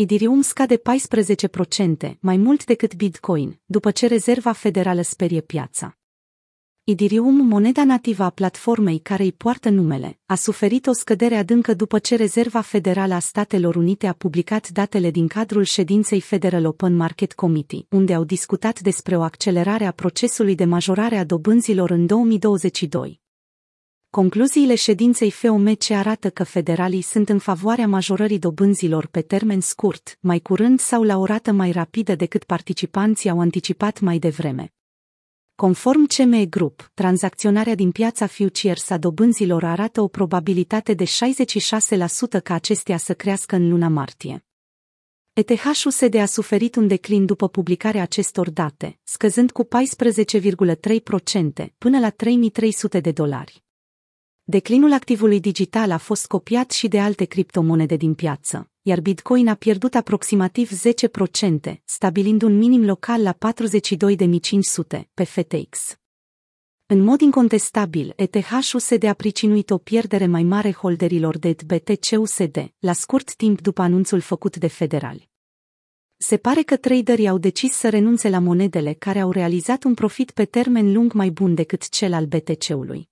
Ethereum 0.00 0.40
scade 0.40 0.76
14%, 0.76 2.18
mai 2.20 2.36
mult 2.36 2.64
decât 2.64 2.94
Bitcoin, 2.94 3.60
după 3.64 3.90
ce 3.90 4.06
Rezerva 4.06 4.52
Federală 4.52 5.02
sperie 5.02 5.40
piața. 5.40 5.98
Ethereum, 6.84 7.46
moneda 7.46 7.84
nativă 7.84 8.22
a 8.22 8.30
platformei 8.30 8.98
care 8.98 9.22
îi 9.22 9.32
poartă 9.32 9.68
numele, 9.68 10.18
a 10.26 10.34
suferit 10.34 10.86
o 10.86 10.92
scădere 10.92 11.36
adâncă 11.36 11.74
după 11.74 11.98
ce 11.98 12.16
Rezerva 12.16 12.60
Federală 12.60 13.14
a 13.14 13.18
Statelor 13.18 13.76
Unite 13.76 14.06
a 14.06 14.12
publicat 14.12 14.68
datele 14.68 15.10
din 15.10 15.26
cadrul 15.26 15.62
ședinței 15.62 16.20
Federal 16.20 16.66
Open 16.66 16.96
Market 16.96 17.32
Committee, 17.32 17.86
unde 17.90 18.14
au 18.14 18.24
discutat 18.24 18.80
despre 18.80 19.16
o 19.16 19.22
accelerare 19.22 19.84
a 19.84 19.92
procesului 19.92 20.54
de 20.54 20.64
majorare 20.64 21.16
a 21.16 21.24
dobânzilor 21.24 21.90
în 21.90 22.06
2022. 22.06 23.20
Concluziile 24.10 24.74
ședinței 24.74 25.30
FOMC 25.30 25.90
arată 25.90 26.30
că 26.30 26.44
federalii 26.44 27.00
sunt 27.00 27.28
în 27.28 27.38
favoarea 27.38 27.86
majorării 27.86 28.38
dobânzilor 28.38 29.06
pe 29.06 29.20
termen 29.20 29.60
scurt, 29.60 30.18
mai 30.20 30.40
curând 30.40 30.80
sau 30.80 31.02
la 31.02 31.16
o 31.16 31.24
rată 31.24 31.52
mai 31.52 31.70
rapidă 31.70 32.14
decât 32.14 32.44
participanții 32.44 33.30
au 33.30 33.40
anticipat 33.40 34.00
mai 34.00 34.18
devreme. 34.18 34.72
Conform 35.54 36.06
CME 36.06 36.46
Group, 36.46 36.90
tranzacționarea 36.94 37.74
din 37.74 37.90
piața 37.90 38.26
futures 38.26 38.90
a 38.90 38.98
dobânzilor 38.98 39.64
arată 39.64 40.00
o 40.00 40.08
probabilitate 40.08 40.94
de 40.94 41.04
66% 41.04 41.08
ca 42.42 42.54
acestea 42.54 42.96
să 42.96 43.14
crească 43.14 43.56
în 43.56 43.68
luna 43.68 43.88
martie. 43.88 44.44
ETH-USD 45.32 46.14
a 46.14 46.26
suferit 46.26 46.76
un 46.76 46.86
declin 46.86 47.26
după 47.26 47.48
publicarea 47.48 48.02
acestor 48.02 48.50
date, 48.50 48.98
scăzând 49.02 49.50
cu 49.50 49.64
14,3% 49.64 49.68
până 51.78 51.98
la 51.98 52.10
3300 52.10 53.00
de 53.00 53.10
dolari. 53.10 53.66
Declinul 54.50 54.92
activului 54.92 55.40
digital 55.40 55.90
a 55.90 55.96
fost 55.96 56.26
copiat 56.26 56.70
și 56.70 56.88
de 56.88 57.00
alte 57.00 57.24
criptomonede 57.24 57.96
din 57.96 58.14
piață, 58.14 58.70
iar 58.82 59.00
Bitcoin 59.00 59.48
a 59.48 59.54
pierdut 59.54 59.94
aproximativ 59.94 60.70
10%, 61.70 61.74
stabilind 61.84 62.42
un 62.42 62.58
minim 62.58 62.84
local 62.84 63.22
la 63.22 63.36
42.500 63.36 65.00
pe 65.14 65.24
FTX. 65.24 65.96
În 66.86 67.00
mod 67.00 67.20
incontestabil, 67.20 68.12
ETH-USD 68.16 69.04
a 69.04 69.12
pricinuit 69.12 69.70
o 69.70 69.78
pierdere 69.78 70.26
mai 70.26 70.42
mare 70.42 70.72
holderilor 70.72 71.38
de 71.38 71.56
BTC-USD, 71.66 72.72
la 72.78 72.92
scurt 72.92 73.34
timp 73.34 73.60
după 73.60 73.82
anunțul 73.82 74.20
făcut 74.20 74.56
de 74.56 74.68
federali. 74.68 75.30
Se 76.16 76.36
pare 76.36 76.62
că 76.62 76.76
traderii 76.76 77.28
au 77.28 77.38
decis 77.38 77.72
să 77.72 77.88
renunțe 77.88 78.28
la 78.28 78.38
monedele 78.38 78.92
care 78.92 79.20
au 79.20 79.30
realizat 79.30 79.84
un 79.84 79.94
profit 79.94 80.30
pe 80.30 80.44
termen 80.44 80.92
lung 80.92 81.12
mai 81.12 81.30
bun 81.30 81.54
decât 81.54 81.88
cel 81.88 82.12
al 82.12 82.26
BTC-ului. 82.26 83.08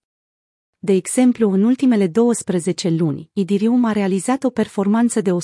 De 0.87 0.93
exemplu, 0.93 1.51
în 1.51 1.63
ultimele 1.63 2.07
12 2.07 2.89
luni, 2.89 3.31
Ethereum 3.33 3.85
a 3.85 3.93
realizat 3.93 4.45
o 4.45 4.51
performanță 4.51 5.21
de 5.21 5.31
175%, 5.31 5.37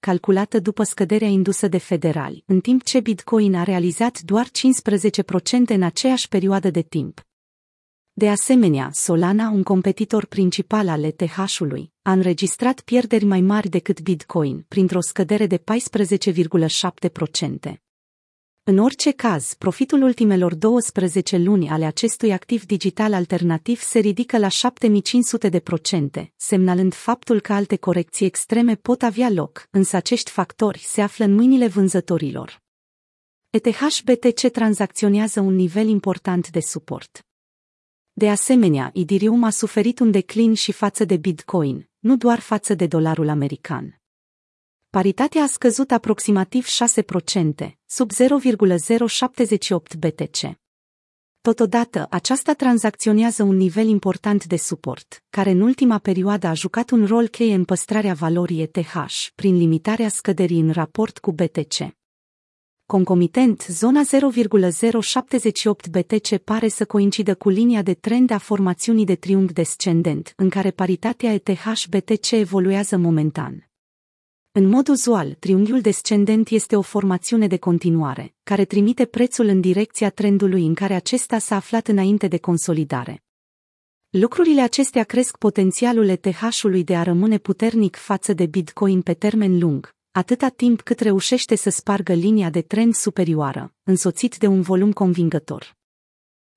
calculată 0.00 0.60
după 0.60 0.82
scăderea 0.82 1.28
indusă 1.28 1.68
de 1.68 1.78
federali, 1.78 2.42
în 2.46 2.60
timp 2.60 2.82
ce 2.82 3.00
Bitcoin 3.00 3.54
a 3.54 3.62
realizat 3.62 4.20
doar 4.20 4.46
15% 4.46 4.50
în 5.66 5.82
aceeași 5.82 6.28
perioadă 6.28 6.70
de 6.70 6.82
timp. 6.82 7.26
De 8.12 8.28
asemenea, 8.28 8.90
Solana, 8.92 9.48
un 9.48 9.62
competitor 9.62 10.26
principal 10.26 10.88
al 10.88 11.02
ETH-ului, 11.02 11.92
a 12.02 12.12
înregistrat 12.12 12.80
pierderi 12.80 13.24
mai 13.24 13.40
mari 13.40 13.68
decât 13.68 14.00
Bitcoin, 14.00 14.64
printr-o 14.68 15.00
scădere 15.00 15.46
de 15.46 15.58
14,7%. 15.58 15.64
În 18.68 18.78
orice 18.78 19.10
caz, 19.10 19.54
profitul 19.54 20.02
ultimelor 20.02 20.54
12 20.54 21.36
luni 21.36 21.68
ale 21.68 21.84
acestui 21.84 22.32
activ 22.32 22.66
digital 22.66 23.12
alternativ 23.12 23.80
se 23.80 23.98
ridică 23.98 24.38
la 24.38 24.48
7500 24.48 25.48
de 25.48 25.60
procente, 25.60 26.32
semnalând 26.36 26.94
faptul 26.94 27.40
că 27.40 27.52
alte 27.52 27.76
corecții 27.76 28.26
extreme 28.26 28.74
pot 28.74 29.02
avea 29.02 29.30
loc, 29.30 29.68
însă 29.70 29.96
acești 29.96 30.30
factori 30.30 30.78
se 30.78 31.00
află 31.00 31.24
în 31.24 31.34
mâinile 31.34 31.66
vânzătorilor. 31.66 32.62
ETH-BTC 33.50 34.50
tranzacționează 34.52 35.40
un 35.40 35.54
nivel 35.54 35.86
important 35.86 36.50
de 36.50 36.60
suport. 36.60 37.26
De 38.12 38.30
asemenea, 38.30 38.90
Ethereum 38.94 39.44
a 39.44 39.50
suferit 39.50 39.98
un 39.98 40.10
declin 40.10 40.54
și 40.54 40.72
față 40.72 41.04
de 41.04 41.16
Bitcoin, 41.16 41.88
nu 41.98 42.16
doar 42.16 42.40
față 42.40 42.74
de 42.74 42.86
dolarul 42.86 43.28
american 43.28 43.98
paritatea 44.98 45.42
a 45.42 45.46
scăzut 45.46 45.90
aproximativ 45.90 46.66
6%, 46.66 46.68
sub 47.86 48.10
0,078 48.10 49.94
BTC. 49.94 50.58
Totodată, 51.40 52.06
aceasta 52.10 52.52
tranzacționează 52.52 53.42
un 53.42 53.56
nivel 53.56 53.86
important 53.86 54.44
de 54.44 54.56
suport, 54.56 55.24
care 55.30 55.50
în 55.50 55.60
ultima 55.60 55.98
perioadă 55.98 56.46
a 56.46 56.54
jucat 56.54 56.90
un 56.90 57.06
rol 57.06 57.28
cheie 57.28 57.54
în 57.54 57.64
păstrarea 57.64 58.14
valorii 58.14 58.62
ETH, 58.62 58.94
prin 59.34 59.56
limitarea 59.56 60.08
scăderii 60.08 60.60
în 60.60 60.70
raport 60.70 61.18
cu 61.18 61.32
BTC. 61.32 61.96
Concomitent, 62.86 63.66
zona 63.68 64.02
0,078 64.02 65.88
BTC 65.88 66.36
pare 66.36 66.68
să 66.68 66.84
coincidă 66.84 67.34
cu 67.34 67.48
linia 67.48 67.82
de 67.82 67.94
trend 67.94 68.30
a 68.30 68.38
formațiunii 68.38 69.04
de 69.04 69.14
triunghi 69.14 69.52
descendent, 69.52 70.32
în 70.36 70.48
care 70.48 70.70
paritatea 70.70 71.32
ETH-BTC 71.32 72.30
evoluează 72.30 72.96
momentan. 72.96 73.67
În 74.52 74.68
mod 74.68 74.88
uzual, 74.88 75.36
triunghiul 75.38 75.80
descendent 75.80 76.48
este 76.48 76.76
o 76.76 76.82
formațiune 76.82 77.46
de 77.46 77.56
continuare, 77.56 78.34
care 78.42 78.64
trimite 78.64 79.04
prețul 79.04 79.46
în 79.46 79.60
direcția 79.60 80.10
trendului 80.10 80.66
în 80.66 80.74
care 80.74 80.94
acesta 80.94 81.38
s-a 81.38 81.56
aflat 81.56 81.88
înainte 81.88 82.28
de 82.28 82.38
consolidare. 82.38 83.22
Lucrurile 84.10 84.60
acestea 84.60 85.04
cresc 85.04 85.36
potențialul 85.36 86.08
ETH-ului 86.08 86.84
de 86.84 86.96
a 86.96 87.02
rămâne 87.02 87.38
puternic 87.38 87.96
față 87.96 88.32
de 88.32 88.46
Bitcoin 88.46 89.02
pe 89.02 89.14
termen 89.14 89.58
lung, 89.58 89.94
atâta 90.10 90.48
timp 90.48 90.80
cât 90.80 91.00
reușește 91.00 91.54
să 91.54 91.70
spargă 91.70 92.12
linia 92.12 92.50
de 92.50 92.62
trend 92.62 92.94
superioară, 92.94 93.74
însoțit 93.82 94.36
de 94.36 94.46
un 94.46 94.60
volum 94.60 94.92
convingător. 94.92 95.76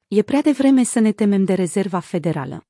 E 0.07 0.21
prea 0.21 0.41
devreme 0.41 0.83
să 0.83 0.99
ne 0.99 1.11
temem 1.11 1.43
de 1.43 1.53
rezerva 1.53 1.99
federală. 1.99 2.65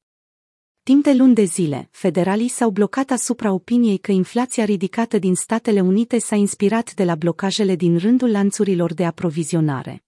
Timp 0.84 1.04
de 1.04 1.14
luni 1.14 1.34
de 1.34 1.44
zile, 1.44 1.88
federalii 1.92 2.48
s-au 2.48 2.70
blocat 2.70 3.12
asupra 3.12 3.52
opiniei 3.52 3.98
că 3.98 4.12
inflația 4.12 4.66
ridicată 4.66 5.18
din 5.18 5.36
Statele 5.36 5.82
Unite 5.82 6.20
s-a 6.20 6.36
inspirat 6.36 6.94
de 6.94 7.04
la 7.04 7.16
blocajele 7.16 7.76
din 7.76 7.98
rândul 7.98 8.32
lanțurilor 8.32 8.94
de 8.94 9.06
aprovizionare. 9.06 10.04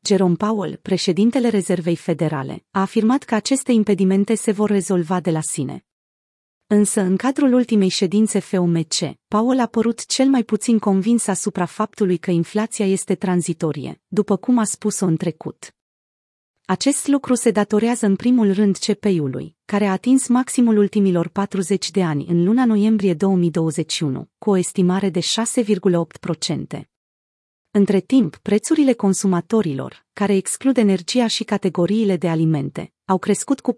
Jerome 0.00 0.34
Powell, 0.34 0.78
președintele 0.82 1.48
Rezervei 1.48 1.96
Federale, 1.96 2.64
a 2.70 2.80
afirmat 2.80 3.22
că 3.22 3.34
aceste 3.34 3.72
impedimente 3.72 4.34
se 4.34 4.52
vor 4.52 4.70
rezolva 4.70 5.20
de 5.20 5.30
la 5.30 5.40
sine. 5.40 5.84
Însă, 6.66 7.00
în 7.00 7.16
cadrul 7.16 7.52
ultimei 7.52 7.88
ședințe 7.88 8.38
FOMC, 8.38 8.94
Powell 9.28 9.60
a 9.60 9.66
părut 9.66 10.06
cel 10.06 10.28
mai 10.28 10.42
puțin 10.42 10.78
convins 10.78 11.26
asupra 11.26 11.64
faptului 11.64 12.16
că 12.16 12.30
inflația 12.30 12.86
este 12.86 13.14
tranzitorie, 13.14 14.00
după 14.06 14.36
cum 14.36 14.58
a 14.58 14.64
spus-o 14.64 15.06
în 15.06 15.16
trecut. 15.16 15.75
Acest 16.68 17.06
lucru 17.06 17.34
se 17.34 17.50
datorează 17.50 18.06
în 18.06 18.16
primul 18.16 18.52
rând 18.52 18.76
CPI-ului, 18.76 19.56
care 19.64 19.84
a 19.86 19.92
atins 19.92 20.28
maximul 20.28 20.76
ultimilor 20.76 21.28
40 21.28 21.90
de 21.90 22.02
ani 22.02 22.26
în 22.28 22.44
luna 22.44 22.64
noiembrie 22.64 23.14
2021, 23.14 24.28
cu 24.38 24.50
o 24.50 24.56
estimare 24.56 25.10
de 25.10 25.20
6,8%. 25.20 26.80
Între 27.70 28.00
timp, 28.00 28.36
prețurile 28.36 28.92
consumatorilor, 28.92 30.06
care 30.12 30.34
exclud 30.34 30.76
energia 30.76 31.26
și 31.26 31.44
categoriile 31.44 32.16
de 32.16 32.28
alimente, 32.28 32.92
au 33.04 33.18
crescut 33.18 33.60
cu 33.60 33.76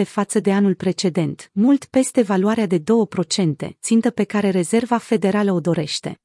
4,7% 0.00 0.04
față 0.04 0.40
de 0.40 0.52
anul 0.52 0.74
precedent, 0.74 1.50
mult 1.52 1.84
peste 1.84 2.22
valoarea 2.22 2.66
de 2.66 2.78
2%, 2.78 2.82
țintă 3.80 4.10
pe 4.10 4.24
care 4.24 4.50
Rezerva 4.50 4.98
Federală 4.98 5.52
o 5.52 5.60
dorește. 5.60 6.18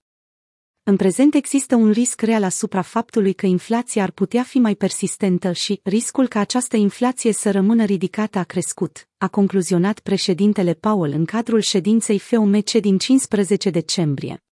În 0.90 0.96
prezent 0.96 1.34
există 1.34 1.76
un 1.76 1.92
risc 1.92 2.22
real 2.22 2.44
asupra 2.44 2.82
faptului 2.82 3.34
că 3.34 3.46
inflația 3.46 4.04
ar 4.04 4.12
putea 4.12 4.44
fi 4.44 4.60
mai 4.60 4.76
persistentă 4.76 5.52
și 5.52 5.80
riscul 5.84 6.28
ca 6.28 6.40
această 6.40 6.78
inflație 6.78 7.34
să 7.34 7.52
rămână 7.52 7.84
ridicată 7.84 8.40
a 8.40 8.44
crescut, 8.44 9.08
a 9.18 9.28
concluzionat 9.28 10.00
președintele 10.00 10.74
Powell 10.74 11.14
în 11.14 11.26
cadrul 11.26 11.60
ședinței 11.60 12.20
FOMC 12.20 12.72
din 12.72 12.98
15 12.98 13.70
decembrie. 13.70 14.44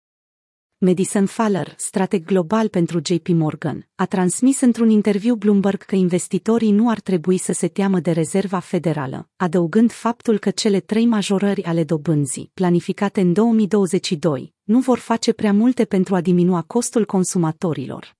Madison 0.79 1.25
Faller, 1.25 1.74
strateg 1.77 2.25
global 2.25 2.69
pentru 2.69 3.00
JP 3.03 3.27
Morgan, 3.27 3.88
a 3.95 4.06
transmis 4.06 4.62
într-un 4.62 4.89
interviu 4.89 5.35
Bloomberg 5.35 5.81
că 5.81 5.95
investitorii 5.95 6.71
nu 6.71 6.89
ar 6.89 7.00
trebui 7.00 7.38
să 7.38 7.51
se 7.53 7.68
teamă 7.68 8.00
de 8.00 8.12
rezerva 8.12 8.59
federală, 8.59 9.29
adăugând 9.35 9.91
faptul 9.91 10.38
că 10.38 10.51
cele 10.51 10.79
trei 10.79 11.06
majorări 11.06 11.63
ale 11.63 11.83
dobânzii, 11.83 12.51
planificate 12.53 13.21
în 13.21 13.33
2022, 13.33 14.53
nu 14.63 14.79
vor 14.79 14.97
face 14.97 15.33
prea 15.33 15.53
multe 15.53 15.85
pentru 15.85 16.15
a 16.15 16.21
diminua 16.21 16.62
costul 16.62 17.06
consumatorilor. 17.06 18.15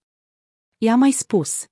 I-a 0.78 0.96
mai 0.96 1.12
spus. 1.12 1.66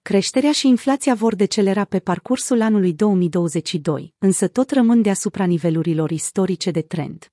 Creșterea 0.00 0.52
și 0.52 0.68
inflația 0.68 1.14
vor 1.14 1.34
decelera 1.34 1.84
pe 1.84 1.98
parcursul 1.98 2.60
anului 2.60 2.92
2022, 2.92 4.14
însă 4.18 4.48
tot 4.48 4.70
rămân 4.70 5.02
deasupra 5.02 5.44
nivelurilor 5.44 6.10
istorice 6.10 6.70
de 6.70 6.82
trend. 6.82 7.32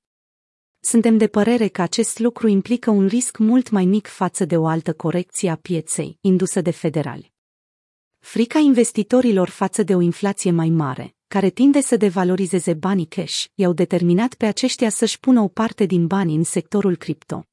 Suntem 0.81 1.17
de 1.17 1.27
părere 1.27 1.67
că 1.67 1.81
acest 1.81 2.19
lucru 2.19 2.47
implică 2.47 2.89
un 2.89 3.07
risc 3.07 3.37
mult 3.37 3.69
mai 3.69 3.85
mic 3.85 4.07
față 4.07 4.45
de 4.45 4.57
o 4.57 4.67
altă 4.67 4.93
corecție 4.93 5.49
a 5.49 5.55
pieței, 5.55 6.17
indusă 6.21 6.61
de 6.61 6.71
federali. 6.71 7.33
Frica 8.19 8.59
investitorilor 8.59 9.49
față 9.49 9.83
de 9.83 9.95
o 9.95 10.01
inflație 10.01 10.51
mai 10.51 10.69
mare, 10.69 11.15
care 11.27 11.49
tinde 11.49 11.81
să 11.81 11.97
devalorizeze 11.97 12.73
banii 12.73 13.05
cash, 13.05 13.45
i-au 13.53 13.73
determinat 13.73 14.33
pe 14.33 14.45
aceștia 14.45 14.89
să-și 14.89 15.19
pună 15.19 15.41
o 15.41 15.47
parte 15.47 15.85
din 15.85 16.07
bani 16.07 16.35
în 16.35 16.43
sectorul 16.43 16.95
cripto. 16.95 17.43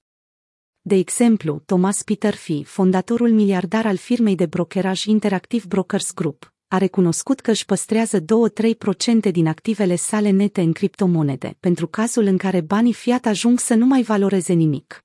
De 0.81 0.95
exemplu, 0.95 1.63
Thomas 1.65 2.03
Peter 2.03 2.35
Fee, 2.35 2.63
fondatorul 2.63 3.31
miliardar 3.31 3.87
al 3.87 3.97
firmei 3.97 4.35
de 4.35 4.47
brokeraj 4.47 5.05
Interactive 5.05 5.65
Brokers 5.69 6.15
Group, 6.15 6.55
a 6.69 6.79
recunoscut 6.79 7.41
că 7.41 7.51
își 7.51 7.65
păstrează 7.65 8.21
2-3% 8.21 8.25
din 9.31 9.47
activele 9.47 9.97
sale 9.97 10.31
nete 10.31 10.61
în 10.61 10.73
criptomonede, 10.73 11.57
pentru 11.61 11.87
cazul 11.87 12.25
în 12.25 12.37
care 12.37 12.61
banii 12.61 12.93
fiat 12.93 13.27
ajung 13.27 13.59
să 13.59 13.75
nu 13.75 13.87
mai 13.87 14.03
valoreze 14.03 14.53
nimic. 14.53 15.05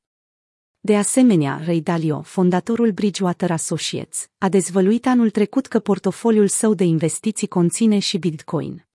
De 0.79 0.97
asemenea, 0.97 1.61
Ray 1.65 1.79
Dalio, 1.79 2.21
fondatorul 2.21 2.91
Bridgewater 2.91 3.51
Associates, 3.51 4.29
a 4.37 4.49
dezvăluit 4.49 5.05
anul 5.05 5.29
trecut 5.29 5.67
că 5.67 5.79
portofoliul 5.79 6.47
său 6.47 6.73
de 6.73 6.83
investiții 6.83 7.47
conține 7.47 7.99
și 7.99 8.17
Bitcoin. 8.17 8.85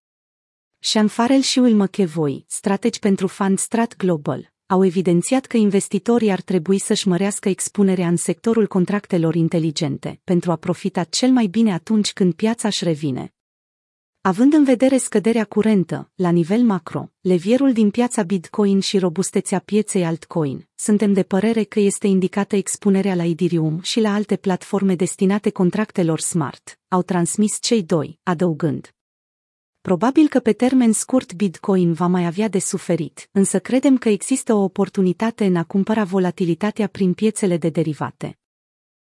Sean 0.79 1.07
Farrell 1.07 1.43
și 1.43 1.59
Will 1.59 1.83
McEvoy, 1.83 2.45
strategi 2.49 2.99
pentru 2.99 3.27
Fund 3.27 3.59
Strat 3.59 3.97
Global, 3.97 4.55
au 4.67 4.85
evidențiat 4.85 5.47
că 5.47 5.57
investitorii 5.57 6.31
ar 6.31 6.41
trebui 6.41 6.79
să-și 6.79 7.09
mărească 7.09 7.49
expunerea 7.49 8.09
în 8.09 8.17
sectorul 8.17 8.67
contractelor 8.67 9.35
inteligente 9.35 10.21
pentru 10.25 10.51
a 10.51 10.57
profita 10.57 11.05
cel 11.05 11.31
mai 11.31 11.47
bine 11.47 11.73
atunci 11.73 12.13
când 12.13 12.35
piața 12.35 12.69
își 12.69 12.85
revine. 12.85 13.35
Având 14.21 14.53
în 14.53 14.65
vedere 14.65 14.97
scăderea 14.97 15.45
curentă, 15.45 16.11
la 16.15 16.31
nivel 16.31 16.63
macro, 16.63 17.11
levierul 17.21 17.73
din 17.73 17.91
piața 17.91 18.23
Bitcoin 18.23 18.81
și 18.81 18.99
robustețea 18.99 19.59
pieței 19.59 20.05
altcoin, 20.05 20.69
suntem 20.75 21.13
de 21.13 21.23
părere 21.23 21.63
că 21.63 21.81
este 21.81 22.07
indicată 22.07 22.57
expunerea 22.57 23.15
la 23.15 23.25
Ethereum 23.25 23.81
și 23.83 24.01
la 24.01 24.15
alte 24.15 24.37
platforme 24.37 24.95
destinate 24.95 25.51
contractelor 25.51 26.21
smart, 26.21 26.79
au 26.89 27.03
transmis 27.03 27.59
cei 27.61 27.83
doi, 27.83 28.19
adăugând. 28.23 28.91
Probabil 29.87 30.29
că 30.29 30.41
pe 30.41 30.53
termen 30.53 30.93
scurt 30.93 31.35
Bitcoin 31.35 31.93
va 31.93 32.07
mai 32.07 32.27
avea 32.27 32.49
de 32.49 32.59
suferit, 32.59 33.29
însă 33.33 33.59
credem 33.59 33.99
că 33.99 34.09
există 34.09 34.55
o 34.55 34.63
oportunitate 34.63 35.45
în 35.45 35.57
a 35.57 35.65
cumpăra 35.65 36.05
volatilitatea 36.05 36.87
prin 36.87 37.13
piețele 37.13 37.57
de 37.57 37.69
derivate. 37.69 38.39